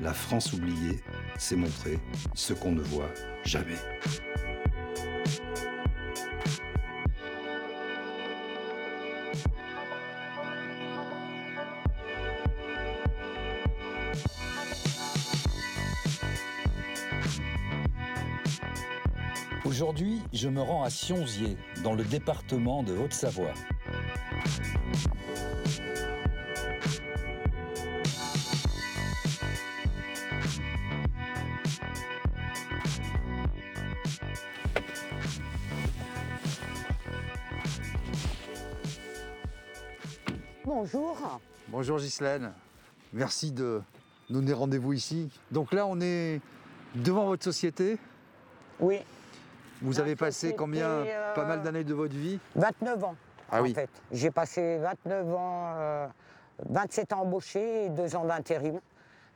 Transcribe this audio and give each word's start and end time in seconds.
La 0.00 0.14
France 0.14 0.52
oubliée, 0.52 1.00
c'est 1.38 1.56
montrer 1.56 1.98
ce 2.34 2.52
qu'on 2.52 2.70
ne 2.70 2.82
voit 2.82 3.10
jamais. 3.44 3.74
Aujourd'hui, 19.64 20.20
je 20.32 20.48
me 20.48 20.60
rends 20.60 20.84
à 20.84 20.90
Sionzier, 20.90 21.56
dans 21.82 21.94
le 21.94 22.04
département 22.04 22.84
de 22.84 22.96
Haute-Savoie. 22.96 23.52
Bonjour. 40.68 41.40
Bonjour 41.68 41.96
Ghislaine, 41.96 42.52
merci 43.14 43.52
de 43.52 43.80
nous 44.28 44.40
donner 44.42 44.52
rendez-vous 44.52 44.92
ici. 44.92 45.30
Donc 45.50 45.72
là, 45.72 45.86
on 45.86 45.98
est 46.02 46.42
devant 46.94 47.24
votre 47.24 47.42
société. 47.42 47.96
Oui, 48.78 48.98
Vous 49.80 49.92
La 49.94 50.00
avez 50.00 50.14
passé 50.14 50.32
société, 50.32 50.56
combien 50.56 50.86
euh, 50.86 51.34
Pas 51.34 51.46
mal 51.46 51.62
d'années 51.62 51.84
de 51.84 51.94
votre 51.94 52.14
vie 52.14 52.38
29 52.54 53.02
ans. 53.02 53.16
Ah 53.50 53.60
en 53.60 53.62
oui. 53.62 53.72
fait. 53.72 53.88
J'ai 54.12 54.30
passé 54.30 54.76
29 54.76 55.34
ans, 55.34 55.72
euh, 55.78 56.06
27 56.68 57.14
ans 57.14 57.20
embauché 57.22 57.86
et 57.86 57.88
2 57.88 58.14
ans 58.16 58.26
d'intérim. 58.26 58.78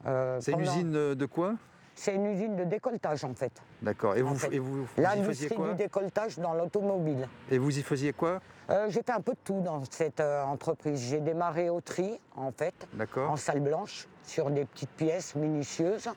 Euh, 0.05 0.37
C'est 0.39 0.53
une 0.53 0.61
usine 0.61 0.95
euh, 0.95 1.15
de 1.15 1.25
quoi 1.25 1.55
C'est 1.95 2.15
une 2.15 2.27
usine 2.27 2.57
de 2.57 2.65
décolletage 2.65 3.25
en 3.25 3.35
fait. 3.35 3.53
D'accord. 3.83 4.17
Et 4.17 4.23
vous, 4.23 4.35
fait, 4.35 4.55
et 4.55 4.59
vous, 4.59 4.77
vous 4.77 4.83
y 4.83 4.87
faisiez 4.87 5.03
L'industrie 5.03 5.55
quoi 5.55 5.69
du 5.69 5.75
décolletage 5.75 6.39
dans 6.39 6.55
l'automobile. 6.55 7.29
Et 7.51 7.59
vous 7.59 7.79
y 7.79 7.83
faisiez 7.83 8.13
quoi 8.13 8.41
Euh, 8.71 8.87
j'ai 8.89 9.03
fait 9.03 9.13
un 9.13 9.21
peu 9.21 9.33
de 9.33 9.39
tout 9.45 9.61
dans 9.61 9.83
cette 9.91 10.21
euh, 10.21 10.43
entreprise. 10.45 11.01
J'ai 11.01 11.21
démarré 11.21 11.69
au 11.69 11.81
tri 11.81 12.19
en 12.37 12.51
fait, 12.53 12.75
en 13.17 13.37
salle 13.37 13.61
blanche, 13.61 14.09
sur 14.25 14.51
des 14.51 14.65
petites 14.65 14.91
pièces 14.91 15.35
minutieuses. 15.35 16.09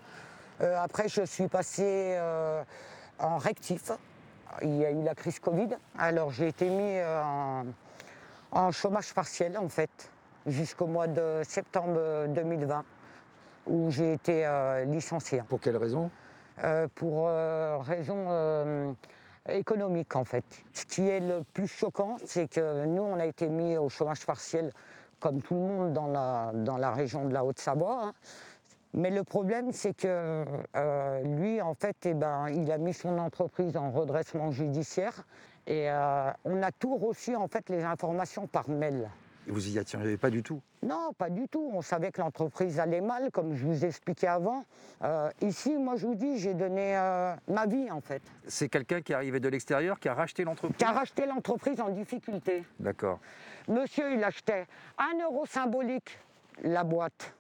Euh, 0.61 0.77
après, 0.81 1.09
je 1.09 1.23
suis 1.25 1.47
passé 1.47 2.17
en 3.19 3.37
rectif. 3.37 3.91
Il 4.61 4.75
y 4.77 4.85
a 4.85 4.91
eu 4.91 5.03
la 5.03 5.15
crise 5.15 5.39
Covid. 5.39 5.69
Alors, 5.97 6.31
j'ai 6.31 6.47
été 6.47 6.69
mis 6.69 7.01
en, 7.03 7.65
en 8.51 8.71
chômage 8.71 9.13
partiel, 9.13 9.57
en 9.57 9.67
fait, 9.67 10.09
jusqu'au 10.45 10.87
mois 10.87 11.07
de 11.07 11.41
septembre 11.43 12.27
2020, 12.29 12.85
où 13.67 13.91
j'ai 13.91 14.13
été 14.13 14.45
euh, 14.45 14.85
licencié. 14.85 15.41
Pour 15.47 15.59
quelle 15.59 15.77
raison? 15.77 16.09
Euh, 16.63 16.87
pour 16.95 17.27
euh, 17.27 17.77
raison 17.79 18.25
euh, 18.29 18.93
économique 19.49 20.15
en 20.15 20.23
fait. 20.23 20.45
Ce 20.73 20.85
qui 20.85 21.07
est 21.07 21.19
le 21.19 21.43
plus 21.53 21.67
choquant, 21.67 22.17
c'est 22.25 22.49
que 22.49 22.85
nous, 22.85 23.01
on 23.01 23.19
a 23.19 23.25
été 23.25 23.49
mis 23.49 23.77
au 23.77 23.89
chômage 23.89 24.25
partiel 24.25 24.71
comme 25.19 25.41
tout 25.41 25.55
le 25.55 25.61
monde 25.61 25.93
dans 25.93 26.07
la, 26.07 26.51
dans 26.53 26.77
la 26.77 26.91
région 26.91 27.25
de 27.25 27.33
la 27.33 27.43
Haute-Savoie. 27.43 27.99
hein. 28.05 28.13
Mais 28.93 29.09
le 29.09 29.23
problème, 29.25 29.73
c'est 29.73 29.93
que 29.93 30.45
euh, 30.77 31.21
lui, 31.23 31.61
en 31.61 31.73
fait, 31.73 31.97
eh 32.05 32.13
ben, 32.13 32.47
il 32.47 32.71
a 32.71 32.77
mis 32.77 32.93
son 32.93 33.17
entreprise 33.17 33.75
en 33.75 33.91
redressement 33.91 34.51
judiciaire 34.51 35.25
et 35.67 35.89
euh, 35.89 36.31
on 36.45 36.63
a 36.63 36.71
tout 36.71 36.95
reçu, 36.95 37.35
en 37.35 37.49
fait, 37.49 37.67
les 37.69 37.83
informations 37.83 38.47
par 38.47 38.69
mail. 38.69 39.09
Vous 39.47 39.69
y 39.69 39.77
attiriez 39.77 40.17
pas 40.17 40.29
du 40.29 40.41
tout 40.41 40.61
Non, 40.81 41.11
pas 41.17 41.29
du 41.29 41.47
tout. 41.47 41.69
On 41.73 41.81
savait 41.81 42.11
que 42.11 42.19
l'entreprise 42.21 42.79
allait 42.79 43.01
mal, 43.01 43.29
comme 43.31 43.53
je 43.53 43.65
vous 43.65 43.85
expliquais 43.85 44.27
avant. 44.27 44.63
Euh, 45.03 45.29
ici, 45.41 45.77
moi, 45.77 45.95
je 45.95 46.07
vous 46.07 46.15
dis, 46.15 46.39
j'ai 46.39 46.53
donné 46.53 46.97
euh, 46.97 47.35
ma 47.47 47.67
vie, 47.67 47.91
en 47.91 48.01
fait. 48.01 48.21
C'est 48.47 48.69
quelqu'un 48.69 49.01
qui 49.01 49.13
arrivait 49.13 49.39
de 49.39 49.49
l'extérieur, 49.49 49.99
qui 49.99 50.09
a 50.09 50.15
racheté 50.15 50.43
l'entreprise 50.43 50.77
Qui 50.77 50.85
a 50.85 50.91
racheté 50.91 51.25
l'entreprise 51.27 51.79
en 51.79 51.89
difficulté. 51.89 52.63
D'accord. 52.79 53.19
Monsieur, 53.67 54.13
il 54.13 54.23
achetait 54.23 54.65
un 54.97 55.23
euro 55.23 55.45
symbolique 55.45 56.17
la 56.63 56.83
boîte. 56.83 57.33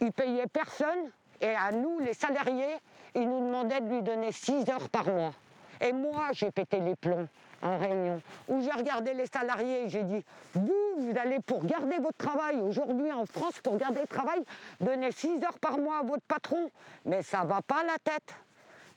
Il 0.00 0.12
payait 0.12 0.46
personne 0.46 1.10
et 1.40 1.54
à 1.54 1.72
nous, 1.72 2.00
les 2.00 2.14
salariés, 2.14 2.76
il 3.14 3.28
nous 3.28 3.46
demandait 3.46 3.80
de 3.80 3.88
lui 3.88 4.02
donner 4.02 4.32
6 4.32 4.68
heures 4.70 4.88
par 4.88 5.06
mois. 5.06 5.34
Et 5.80 5.92
moi, 5.92 6.28
j'ai 6.32 6.50
pété 6.50 6.80
les 6.80 6.96
plombs 6.96 7.28
en 7.64 7.78
réunion, 7.78 8.20
où 8.48 8.60
j'ai 8.60 8.70
regardé 8.70 9.14
les 9.14 9.26
salariés 9.26 9.84
et 9.84 9.88
j'ai 9.88 10.04
dit, 10.04 10.24
vous, 10.52 10.94
vous 10.98 11.18
allez 11.18 11.40
pour 11.40 11.64
garder 11.64 11.96
votre 11.98 12.18
travail, 12.18 12.60
aujourd'hui 12.60 13.10
en 13.10 13.26
France, 13.26 13.58
pour 13.60 13.76
garder 13.78 14.02
le 14.02 14.06
travail, 14.06 14.44
donner 14.80 15.10
6 15.10 15.42
heures 15.42 15.58
par 15.58 15.78
mois 15.78 15.98
à 15.98 16.02
votre 16.02 16.22
patron. 16.24 16.70
Mais 17.06 17.22
ça 17.22 17.44
va 17.44 17.62
pas 17.62 17.82
la 17.82 17.98
tête. 18.04 18.34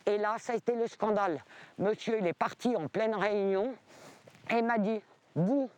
Et 0.05 0.17
là, 0.17 0.35
ça 0.37 0.53
a 0.53 0.55
été 0.57 0.75
le 0.75 0.87
scandale. 0.87 1.43
Monsieur, 1.79 2.19
il 2.19 2.27
est 2.27 2.33
parti 2.33 2.75
en 2.75 2.87
pleine 2.87 3.15
réunion 3.15 3.73
et 4.49 4.61
m'a 4.61 4.77
dit, 4.77 5.01
vous, 5.35 5.69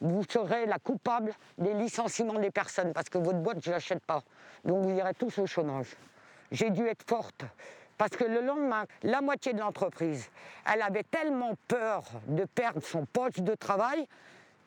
vous 0.00 0.24
serez 0.28 0.66
la 0.66 0.78
coupable 0.78 1.34
des 1.58 1.74
licenciements 1.74 2.38
des 2.38 2.50
personnes 2.50 2.92
parce 2.92 3.08
que 3.08 3.18
votre 3.18 3.38
boîte, 3.38 3.58
je 3.62 3.70
ne 3.70 3.74
l'achète 3.74 4.04
pas. 4.04 4.22
Donc 4.64 4.84
vous 4.84 4.90
irez 4.90 5.14
tous 5.14 5.38
au 5.38 5.46
chômage. 5.46 5.96
J'ai 6.50 6.70
dû 6.70 6.86
être 6.86 7.04
forte 7.08 7.44
parce 8.02 8.16
que 8.16 8.24
le 8.24 8.40
lendemain, 8.40 8.84
la 9.04 9.20
moitié 9.20 9.52
de 9.52 9.60
l'entreprise, 9.60 10.28
elle 10.66 10.82
avait 10.82 11.04
tellement 11.04 11.54
peur 11.68 12.02
de 12.26 12.44
perdre 12.46 12.82
son 12.82 13.06
poste 13.06 13.42
de 13.42 13.54
travail 13.54 14.08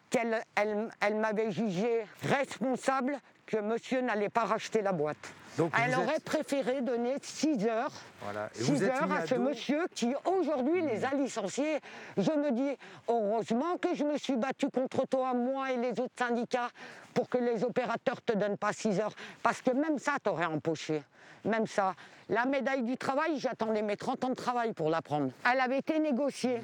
qu'elle 0.09 0.41
elle, 0.56 0.90
elle 1.01 1.16
m'avait 1.16 1.51
jugé 1.51 2.06
responsable 2.22 3.19
que 3.45 3.57
monsieur 3.57 4.01
n'allait 4.01 4.29
pas 4.29 4.45
racheter 4.45 4.81
la 4.81 4.91
boîte. 4.91 5.17
Donc 5.57 5.72
elle 5.81 5.95
aurait 5.95 6.16
êtes- 6.17 6.23
préféré 6.25 6.81
donner 6.81 7.16
6 7.22 7.66
heures, 7.67 7.91
Voilà. 8.22 8.50
Et 8.56 8.63
6 8.63 8.72
vous 8.72 8.83
êtes 8.83 8.91
heures 8.91 9.07
mis 9.07 9.16
à 9.16 9.25
ce 9.25 9.35
monsieur 9.35 9.85
qui 9.94 10.13
aujourd'hui 10.25 10.81
les 10.81 11.06
a 11.06 11.13
licenciés. 11.13 11.79
Je 12.17 12.31
me 12.31 12.51
dis, 12.51 12.78
heureusement 13.07 13.78
que 13.78 13.95
je 13.95 14.03
me 14.03 14.17
suis 14.17 14.35
battue 14.35 14.69
contre 14.69 15.07
toi, 15.07 15.33
moi 15.33 15.72
et 15.72 15.78
les 15.78 15.91
autres 16.00 16.13
syndicats, 16.17 16.69
pour 17.13 17.29
que 17.29 17.38
les 17.38 17.63
opérateurs 17.63 18.22
te 18.22 18.33
donnent 18.33 18.57
pas 18.57 18.73
6 18.73 19.00
heures. 19.00 19.13
Parce 19.44 19.62
que 19.62 19.72
même 19.72 19.97
ça, 20.00 20.13
t'aurais 20.22 20.45
empoché. 20.45 21.03
Même 21.45 21.67
ça. 21.67 21.94
La 22.27 22.45
médaille 22.45 22.83
du 22.83 22.97
travail, 22.97 23.39
j'attendais 23.39 23.81
mes 23.83 23.95
30 23.95 24.23
ans 24.25 24.29
de 24.29 24.35
travail 24.35 24.73
pour 24.73 24.89
la 24.89 25.01
prendre. 25.01 25.31
Elle 25.50 25.59
avait 25.62 25.77
été 25.79 26.00
négociée. 26.00 26.62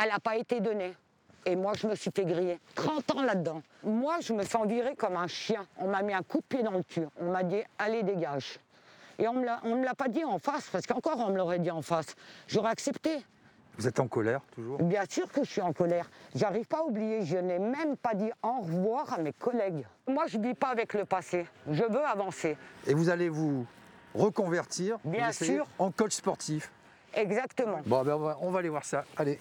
Elle 0.00 0.08
n'a 0.10 0.20
pas 0.20 0.36
été 0.36 0.60
donnée. 0.60 0.94
Et 1.46 1.56
moi, 1.56 1.72
je 1.74 1.86
me 1.86 1.94
suis 1.94 2.10
fait 2.14 2.24
griller. 2.24 2.58
30 2.74 3.16
ans 3.16 3.22
là-dedans. 3.22 3.62
Moi, 3.82 4.16
je 4.20 4.32
me 4.32 4.44
sens 4.44 4.66
virer 4.66 4.94
comme 4.94 5.16
un 5.16 5.26
chien. 5.26 5.66
On 5.78 5.88
m'a 5.88 6.02
mis 6.02 6.12
un 6.12 6.22
coup 6.22 6.38
de 6.38 6.44
pied 6.44 6.62
dans 6.62 6.72
le 6.72 6.82
cul. 6.82 7.06
On 7.18 7.30
m'a 7.32 7.42
dit, 7.42 7.62
allez, 7.78 8.02
dégage. 8.02 8.58
Et 9.18 9.26
on 9.28 9.34
ne 9.34 9.74
me 9.74 9.84
l'a 9.84 9.94
pas 9.94 10.08
dit 10.08 10.24
en 10.24 10.38
face, 10.38 10.68
parce 10.70 10.86
qu'encore 10.86 11.18
on 11.18 11.30
me 11.30 11.36
l'aurait 11.36 11.58
dit 11.58 11.70
en 11.70 11.82
face. 11.82 12.14
J'aurais 12.46 12.70
accepté. 12.70 13.24
Vous 13.76 13.86
êtes 13.86 14.00
en 14.00 14.08
colère 14.08 14.40
toujours? 14.54 14.78
Bien 14.82 15.04
sûr 15.08 15.30
que 15.30 15.42
je 15.44 15.50
suis 15.50 15.60
en 15.60 15.72
colère. 15.72 16.10
J'arrive 16.34 16.66
pas 16.66 16.78
à 16.78 16.82
oublier. 16.82 17.24
Je 17.24 17.36
n'ai 17.36 17.58
même 17.58 17.96
pas 17.96 18.14
dit 18.14 18.30
au 18.42 18.60
revoir 18.60 19.12
à 19.14 19.18
mes 19.18 19.32
collègues. 19.32 19.86
Moi, 20.08 20.24
je 20.26 20.38
ne 20.38 20.48
vis 20.48 20.54
pas 20.54 20.68
avec 20.68 20.92
le 20.94 21.04
passé. 21.04 21.46
Je 21.70 21.84
veux 21.84 22.04
avancer. 22.04 22.56
Et 22.86 22.94
vous 22.94 23.08
allez 23.08 23.28
vous 23.28 23.66
reconvertir 24.14 24.98
Bien 25.04 25.28
vous 25.28 25.44
sûr. 25.44 25.66
en 25.78 25.90
coach 25.90 26.12
sportif. 26.12 26.70
Exactement. 27.14 27.80
Bon, 27.86 28.02
ben 28.02 28.14
on, 28.14 28.18
va, 28.18 28.38
on 28.40 28.50
va 28.50 28.58
aller 28.58 28.68
voir 28.68 28.84
ça. 28.84 29.04
Allez, 29.16 29.38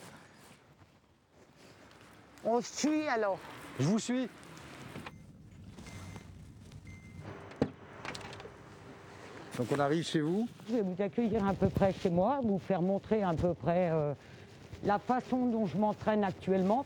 On 2.46 2.62
suit 2.62 3.08
alors. 3.08 3.40
je 3.80 3.86
vous 3.86 4.00
suis. 4.00 4.30
Donc 9.58 9.68
on 9.76 9.80
arrive 9.80 10.06
chez 10.06 10.22
vous. 10.22 10.48
Je 10.70 10.76
vais 10.76 10.82
vous 10.82 11.02
accueillir 11.02 11.46
à 11.46 11.54
peu 11.54 11.68
près 11.68 11.92
chez 11.92 12.10
moi, 12.10 12.40
vous 12.42 12.60
faire 12.60 12.82
montrer 12.82 13.24
à 13.24 13.34
peu 13.34 13.54
près 13.54 13.90
euh, 13.92 14.14
la 14.84 15.00
façon 15.00 15.48
dont 15.48 15.66
je 15.66 15.78
m'entraîne 15.78 16.24
actuellement. 16.24 16.86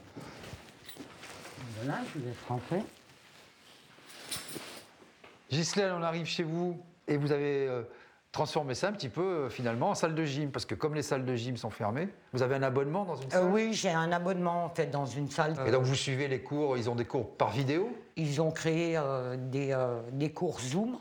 Voilà, 1.77 1.99
je 2.13 2.19
vous 2.19 2.25
laisse 2.25 2.37
rentrer. 2.47 2.81
Ghislaine, 5.51 5.93
on 5.99 6.01
arrive 6.01 6.25
chez 6.25 6.41
vous 6.41 6.79
et 7.07 7.15
vous 7.17 7.31
avez 7.31 7.67
euh, 7.67 7.83
transformé 8.33 8.73
ça 8.73 8.89
un 8.89 8.91
petit 8.91 9.07
peu 9.07 9.21
euh, 9.21 9.49
finalement 9.49 9.91
en 9.91 9.95
salle 9.95 10.15
de 10.15 10.25
gym 10.25 10.51
parce 10.51 10.65
que 10.65 10.75
comme 10.75 10.95
les 10.95 11.03
salles 11.03 11.23
de 11.23 11.35
gym 11.35 11.55
sont 11.55 11.69
fermées, 11.69 12.09
vous 12.33 12.41
avez 12.41 12.55
un 12.55 12.63
abonnement 12.63 13.05
dans 13.05 13.15
une 13.15 13.29
salle? 13.29 13.43
Euh, 13.45 13.49
oui, 13.49 13.73
j'ai 13.73 13.91
un 13.91 14.11
abonnement 14.11 14.65
en 14.65 14.69
fait 14.69 14.87
dans 14.87 15.05
une 15.05 15.29
salle. 15.29 15.55
Et 15.65 15.71
donc 15.71 15.83
vous 15.83 15.95
suivez 15.95 16.27
les 16.27 16.41
cours, 16.41 16.75
ils 16.75 16.89
ont 16.89 16.95
des 16.95 17.05
cours 17.05 17.29
par 17.37 17.51
vidéo? 17.51 17.89
Ils 18.17 18.41
ont 18.41 18.51
créé 18.51 18.97
euh, 18.97 19.37
des, 19.37 19.71
euh, 19.71 20.01
des 20.11 20.33
cours 20.33 20.59
Zoom 20.59 20.97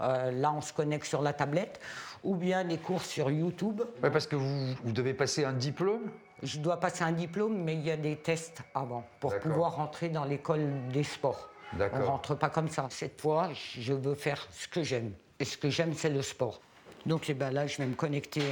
Euh, 0.00 0.30
là, 0.30 0.52
on 0.52 0.60
se 0.60 0.72
connecte 0.72 1.06
sur 1.06 1.22
la 1.22 1.32
tablette. 1.32 1.80
Ou 2.22 2.36
bien 2.36 2.64
des 2.64 2.78
cours 2.78 3.02
sur 3.02 3.30
YouTube. 3.32 3.82
Ouais, 4.02 4.10
parce 4.10 4.28
que 4.28 4.36
vous, 4.36 4.74
vous 4.84 4.92
devez 4.92 5.12
passer 5.12 5.44
un 5.44 5.52
diplôme 5.52 6.10
Je 6.44 6.60
dois 6.60 6.78
passer 6.78 7.02
un 7.02 7.10
diplôme, 7.10 7.56
mais 7.64 7.74
il 7.74 7.84
y 7.84 7.90
a 7.90 7.96
des 7.96 8.14
tests 8.16 8.62
avant 8.74 9.04
pour 9.18 9.36
pouvoir 9.40 9.74
rentrer 9.74 10.08
dans 10.08 10.24
l'école 10.24 10.68
des 10.92 11.02
sports. 11.02 11.48
On 11.72 11.98
ne 11.98 12.04
rentre 12.04 12.36
pas 12.36 12.48
comme 12.48 12.68
ça. 12.68 12.86
Cette 12.90 13.20
fois, 13.20 13.50
je 13.52 13.92
veux 13.92 14.14
faire 14.14 14.46
ce 14.52 14.68
que 14.68 14.82
j'aime. 14.84 15.12
Et 15.40 15.44
ce 15.44 15.56
que 15.56 15.70
j'aime, 15.70 15.94
c'est 15.94 16.10
le 16.10 16.22
sport. 16.22 16.60
Donc 17.06 17.30
eh 17.30 17.34
ben 17.34 17.50
là, 17.50 17.66
je 17.66 17.78
vais 17.78 17.86
me 17.86 17.94
connecter 17.94 18.42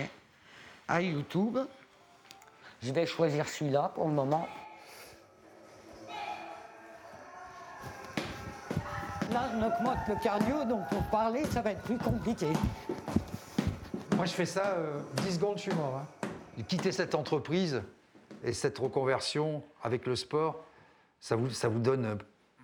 à 0.88 1.02
YouTube. 1.02 1.58
Je 2.82 2.92
vais 2.92 3.06
choisir 3.06 3.48
celui-là 3.48 3.90
pour 3.94 4.06
le 4.06 4.12
moment. 4.14 4.46
Là, 9.32 9.50
on 9.54 9.62
augmente 9.66 9.98
le 10.08 10.14
cardio, 10.22 10.64
donc 10.64 10.88
pour 10.88 11.02
parler, 11.10 11.44
ça 11.46 11.60
va 11.60 11.72
être 11.72 11.82
plus 11.82 11.98
compliqué. 11.98 12.46
Moi, 14.14 14.24
je 14.24 14.32
fais 14.32 14.46
ça, 14.46 14.66
euh, 14.76 15.00
10 15.24 15.34
secondes, 15.34 15.56
je 15.58 15.62
suis 15.62 15.74
mort. 15.74 16.00
hein. 16.02 16.62
Quitter 16.68 16.92
cette 16.92 17.14
entreprise 17.14 17.82
et 18.44 18.52
cette 18.52 18.78
reconversion 18.78 19.62
avec 19.82 20.06
le 20.06 20.14
sport, 20.16 20.64
ça 21.20 21.34
vous, 21.36 21.50
ça 21.50 21.68
vous 21.68 21.80
donne 21.80 22.04
euh, 22.06 22.14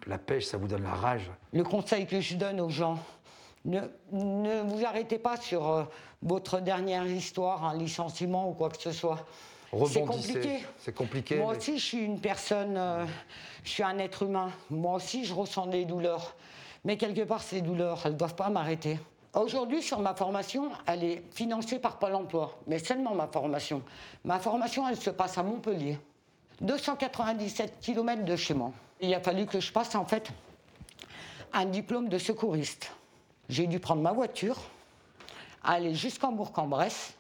la 0.07 0.19
pêche, 0.19 0.45
ça 0.47 0.57
vous 0.57 0.69
donne 0.69 0.85
la 0.85 0.95
rage. 0.95 1.31
Le 1.53 1.65
conseil 1.65 2.07
que 2.07 2.21
je 2.21 2.37
donne 2.37 2.61
aux 2.61 2.71
gens, 2.71 2.99
ne, 3.65 3.81
ne 4.13 4.63
vous 4.63 4.85
arrêtez 4.85 5.19
pas 5.19 5.37
sur 5.37 5.69
euh, 5.69 5.85
votre 6.23 6.61
dernière 6.61 7.07
histoire, 7.07 7.65
un 7.65 7.77
licenciement 7.77 8.49
ou 8.49 8.53
quoi 8.53 8.71
que 8.71 8.81
ce 8.81 8.93
soit. 8.93 9.25
C'est 9.89 10.05
compliqué. 10.05 10.65
C'est 10.79 10.95
compliqué. 10.95 11.37
Moi 11.37 11.53
mais- 11.53 11.59
aussi, 11.59 11.79
je 11.79 11.85
suis 11.85 12.05
une 12.05 12.21
personne, 12.21 12.77
euh, 12.77 13.07
je 13.65 13.71
suis 13.71 13.83
un 13.83 13.99
être 13.99 14.25
humain. 14.25 14.51
Moi 14.71 14.97
aussi, 14.97 15.25
je 15.25 15.33
ressens 15.33 15.67
des 15.67 15.85
douleurs. 15.85 16.35
Mais 16.85 16.97
quelque 16.97 17.23
part, 17.23 17.43
ces 17.43 17.63
douleurs, 17.63 18.01
elles 18.05 18.13
ne 18.13 18.19
doivent 18.19 18.35
pas 18.35 18.51
m'arrêter. 18.51 18.99
Aujourd'hui, 19.35 19.81
sur 19.81 20.01
ma 20.01 20.15
formation, 20.15 20.71
elle 20.87 21.05
est 21.05 21.23
financée 21.33 21.79
par 21.79 21.99
Pôle 21.99 22.15
emploi, 22.15 22.59
mais 22.67 22.79
seulement 22.79 23.15
ma 23.15 23.29
formation. 23.29 23.83
Ma 24.25 24.39
formation, 24.39 24.87
elle 24.87 24.97
se 24.97 25.09
passe 25.09 25.39
à 25.39 25.43
Montpellier. 25.43 25.99
297 26.61 27.79
km 27.81 28.25
de 28.25 28.37
chez 28.37 28.53
moi. 28.53 28.73
Il 29.01 29.15
a 29.15 29.21
fallu 29.21 29.47
que 29.47 29.59
je 29.59 29.73
passe, 29.73 29.95
en 29.95 30.05
fait, 30.05 30.29
un 31.55 31.65
diplôme 31.65 32.09
de 32.11 32.19
secouriste. 32.19 32.93
J'ai 33.53 33.67
dû 33.67 33.79
prendre 33.81 34.01
ma 34.01 34.13
voiture, 34.13 34.57
aller 35.63 35.95
jusqu'en 35.95 36.33
Bourg-en-Bresse 36.33 37.13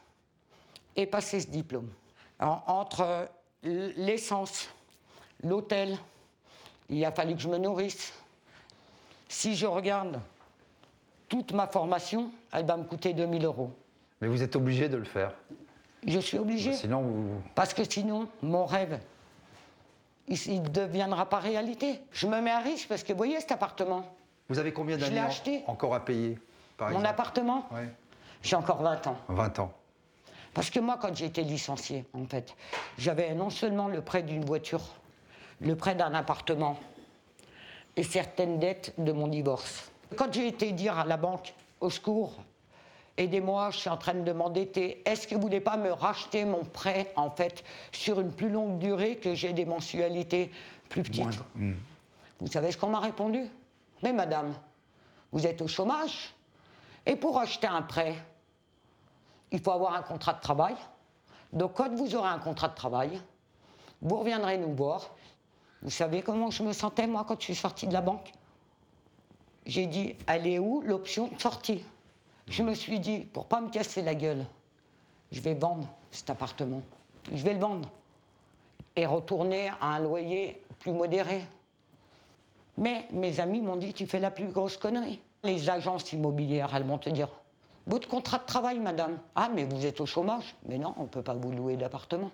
et 0.96 1.04
passer 1.04 1.40
ce 1.40 1.48
diplôme. 1.48 1.90
Alors, 2.38 2.64
entre 2.68 3.28
l'essence, 3.62 4.70
l'hôtel, 5.42 5.98
il 6.88 7.04
a 7.04 7.12
fallu 7.12 7.34
que 7.34 7.40
je 7.42 7.48
me 7.50 7.58
nourrisse. 7.58 8.14
Si 9.28 9.54
je 9.54 9.66
regarde 9.66 10.20
toute 11.28 11.52
ma 11.52 11.66
formation, 11.66 12.30
elle 12.50 12.64
va 12.64 12.78
me 12.78 12.84
coûter 12.84 13.12
2000 13.12 13.44
euros. 13.44 13.70
Mais 14.22 14.28
vous 14.28 14.42
êtes 14.42 14.56
obligé 14.56 14.88
de 14.88 14.96
le 14.96 15.04
faire. 15.04 15.34
Je 16.06 16.18
suis 16.18 16.38
obligée. 16.38 16.72
Sinon, 16.72 17.02
vous. 17.02 17.42
Parce 17.54 17.74
que 17.74 17.84
sinon, 17.84 18.26
mon 18.40 18.64
rêve, 18.64 18.98
il 20.28 20.62
ne 20.62 20.68
deviendra 20.68 21.28
pas 21.28 21.40
réalité. 21.40 22.00
Je 22.10 22.26
me 22.26 22.40
mets 22.40 22.52
à 22.52 22.60
risque 22.60 22.88
parce 22.88 23.02
que, 23.02 23.12
vous 23.12 23.18
voyez, 23.18 23.38
cet 23.38 23.52
appartement, 23.52 24.06
Vous 24.48 24.58
avez 24.58 24.72
combien 24.72 24.96
d'années 24.96 25.20
en- 25.20 25.26
acheté. 25.26 25.62
encore 25.66 25.94
à 25.94 26.04
payer, 26.04 26.38
par 26.76 26.88
mon 26.88 26.94
exemple 26.96 27.10
appartement, 27.10 27.66
Ouais. 27.72 27.88
j'ai 28.42 28.56
encore 28.56 28.82
20 28.82 29.06
ans. 29.06 29.16
20 29.28 29.58
ans. 29.58 29.72
Parce 30.54 30.68
que 30.70 30.80
moi, 30.80 30.98
quand 31.00 31.16
j'ai 31.16 31.26
été 31.26 31.42
licenciée, 31.42 32.04
en 32.12 32.26
fait, 32.26 32.54
j'avais 32.98 33.34
non 33.34 33.48
seulement 33.50 33.88
le 33.88 34.02
prêt 34.02 34.22
d'une 34.22 34.44
voiture, 34.44 34.82
le 35.60 35.74
prêt 35.76 35.94
d'un 35.94 36.12
appartement 36.12 36.78
et 37.96 38.02
certaines 38.02 38.58
dettes 38.58 38.92
de 38.98 39.12
mon 39.12 39.28
divorce. 39.28 39.90
Quand 40.16 40.32
j'ai 40.32 40.46
été 40.48 40.72
dire 40.72 40.98
à 40.98 41.04
la 41.06 41.16
banque, 41.16 41.54
au 41.80 41.88
secours, 41.88 42.34
aidez-moi, 43.16 43.70
je 43.70 43.78
suis 43.78 43.88
en 43.88 43.96
train 43.96 44.14
de 44.14 44.32
m'endetter, 44.32 45.02
est-ce 45.06 45.26
que 45.26 45.34
vous 45.34 45.40
voulez 45.40 45.60
pas 45.60 45.78
me 45.78 45.90
racheter 45.90 46.44
mon 46.44 46.64
prêt, 46.64 47.10
en 47.16 47.30
fait, 47.30 47.64
sur 47.92 48.20
une 48.20 48.30
plus 48.32 48.50
longue 48.50 48.78
durée, 48.78 49.16
que 49.16 49.34
j'ai 49.34 49.54
des 49.54 49.64
mensualités 49.64 50.50
plus 50.90 51.02
petites 51.02 51.40
Vous 52.40 52.46
savez 52.48 52.72
ce 52.72 52.76
qu'on 52.76 52.88
m'a 52.88 53.00
répondu? 53.00 53.44
Mais 54.02 54.12
madame, 54.12 54.54
vous 55.30 55.46
êtes 55.46 55.62
au 55.62 55.68
chômage, 55.68 56.34
et 57.06 57.16
pour 57.16 57.38
acheter 57.38 57.66
un 57.66 57.82
prêt, 57.82 58.16
il 59.50 59.60
faut 59.60 59.70
avoir 59.70 59.94
un 59.94 60.02
contrat 60.02 60.34
de 60.34 60.40
travail. 60.40 60.74
Donc, 61.52 61.74
quand 61.74 61.90
vous 61.94 62.14
aurez 62.14 62.28
un 62.28 62.38
contrat 62.38 62.68
de 62.68 62.74
travail, 62.74 63.20
vous 64.00 64.18
reviendrez 64.18 64.58
nous 64.58 64.74
voir. 64.74 65.10
Vous 65.82 65.90
savez 65.90 66.22
comment 66.22 66.50
je 66.50 66.62
me 66.62 66.72
sentais, 66.72 67.06
moi, 67.06 67.24
quand 67.26 67.38
je 67.38 67.44
suis 67.44 67.54
sortie 67.54 67.86
de 67.86 67.92
la 67.92 68.00
banque? 68.00 68.32
J'ai 69.66 69.86
dit, 69.86 70.16
elle 70.26 70.46
est 70.46 70.58
où 70.58 70.80
l'option 70.82 71.28
de 71.28 71.40
sortie? 71.40 71.84
Je 72.48 72.62
me 72.62 72.74
suis 72.74 72.98
dit, 72.98 73.20
pour 73.20 73.46
pas 73.46 73.60
me 73.60 73.68
casser 73.68 74.02
la 74.02 74.14
gueule, 74.14 74.44
je 75.30 75.40
vais 75.40 75.54
vendre 75.54 75.86
cet 76.10 76.30
appartement. 76.30 76.82
Je 77.32 77.42
vais 77.42 77.54
le 77.54 77.60
vendre. 77.60 77.88
Et 78.96 79.06
retourner 79.06 79.70
à 79.80 79.86
un 79.86 79.98
loyer 80.00 80.62
plus 80.78 80.92
modéré. 80.92 81.44
Mais 82.82 83.06
mes 83.12 83.38
amis 83.38 83.60
m'ont 83.60 83.76
dit, 83.76 83.94
tu 83.94 84.08
fais 84.08 84.18
la 84.18 84.32
plus 84.32 84.48
grosse 84.48 84.76
connerie. 84.76 85.20
Les 85.44 85.70
agences 85.70 86.12
immobilières, 86.12 86.74
elles 86.74 86.82
vont 86.82 86.98
te 86.98 87.08
dire, 87.10 87.28
votre 87.86 88.08
contrat 88.08 88.38
de 88.38 88.44
travail, 88.44 88.80
madame. 88.80 89.18
Ah, 89.36 89.48
mais 89.54 89.62
vous 89.62 89.86
êtes 89.86 90.00
au 90.00 90.06
chômage. 90.06 90.56
Mais 90.66 90.78
non, 90.78 90.92
on 90.96 91.04
ne 91.04 91.08
peut 91.08 91.22
pas 91.22 91.34
vous 91.34 91.52
louer 91.52 91.76
d'appartement. 91.76 92.32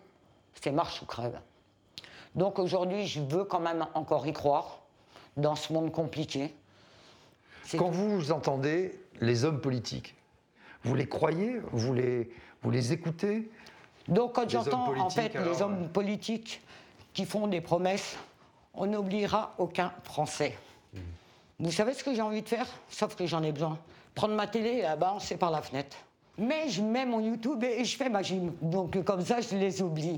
C'est 0.55 0.73
marche 0.73 1.03
ou 1.03 1.05
crève. 1.05 1.39
Donc 2.35 2.59
aujourd'hui, 2.59 3.07
je 3.07 3.21
veux 3.21 3.45
quand 3.45 3.61
même 3.61 3.87
encore 3.93 4.27
y 4.27 4.33
croire 4.33 4.79
dans 5.37 5.55
ce 5.55 5.71
monde 5.71 5.93
compliqué. 5.93 6.55
Quand 7.77 7.91
vous 7.91 8.33
entendez 8.33 8.99
les 9.21 9.45
hommes 9.45 9.61
politiques, 9.61 10.15
vous 10.83 10.95
les 10.95 11.09
croyez 11.09 11.61
Vous 11.73 11.93
les, 11.93 12.31
vous 12.63 12.71
les 12.71 12.95
écoutez? 12.95 13.51
Donc 14.07 14.35
quand 14.35 14.49
j'entends 14.49 14.99
en 14.99 15.11
fait 15.11 15.37
alors, 15.37 15.53
les 15.53 15.61
hommes 15.61 15.83
euh, 15.85 15.89
politiques 15.89 16.63
qui 17.13 17.27
font 17.27 17.47
des 17.49 17.61
promesses, 17.61 18.17
on 18.79 18.87
n'oubliera 18.87 19.55
aucun 19.59 19.93
Français. 20.05 20.57
Mmh. 20.95 20.99
Vous 21.61 21.73
savez 21.73 21.93
ce 21.93 22.03
que 22.03 22.15
j'ai 22.15 22.23
envie 22.23 22.43
de 22.43 22.49
faire? 22.49 22.67
Sauf 22.89 23.15
que 23.15 23.27
j'en 23.27 23.43
ai 23.43 23.53
besoin. 23.53 23.79
Prendre 24.15 24.35
ma 24.35 24.47
télé 24.47 24.71
et 24.71 24.83
la 24.83 24.97
balancer 24.97 25.37
par 25.37 25.51
la 25.51 25.61
fenêtre. 25.61 25.97
Mais 26.39 26.69
je 26.69 26.83
mets 26.83 27.05
mon 27.05 27.21
YouTube 27.21 27.63
et 27.65 27.85
je 27.85 27.97
fais 27.97 28.09
ma 28.09 28.23
gym. 28.23 28.53
Donc 28.63 29.03
comme 29.05 29.23
ça, 29.23 29.41
je 29.41 29.57
les 29.57 29.83
oublie. 29.83 30.17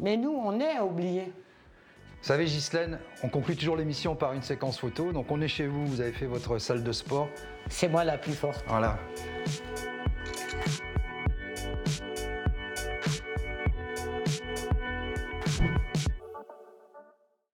Mais 0.00 0.16
nous, 0.16 0.32
on 0.32 0.58
est 0.58 0.80
oubliés. 0.80 1.30
Vous 2.20 2.26
savez, 2.26 2.46
Ghislaine, 2.46 2.98
on 3.22 3.28
conclut 3.28 3.54
toujours 3.54 3.76
l'émission 3.76 4.16
par 4.16 4.32
une 4.32 4.42
séquence 4.42 4.78
photo. 4.78 5.12
Donc 5.12 5.30
on 5.30 5.40
est 5.40 5.48
chez 5.48 5.66
vous, 5.66 5.86
vous 5.86 6.00
avez 6.00 6.12
fait 6.12 6.26
votre 6.26 6.58
salle 6.58 6.82
de 6.82 6.92
sport. 6.92 7.28
C'est 7.68 7.88
moi 7.88 8.04
la 8.04 8.18
plus 8.18 8.34
forte. 8.34 8.64
Voilà. 8.66 8.98